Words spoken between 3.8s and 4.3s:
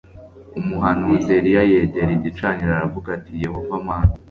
mana